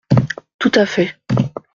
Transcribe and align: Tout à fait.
Tout 0.57 0.71
à 0.79 0.87
fait. 0.87 1.15